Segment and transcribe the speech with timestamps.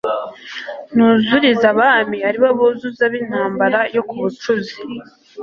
[0.95, 4.75] Nuzurize Abami ari bo buzuza b'intambara yo ku Bucuzi